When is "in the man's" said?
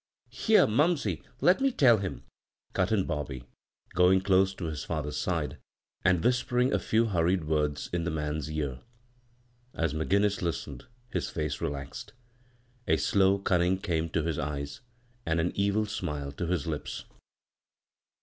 7.93-8.49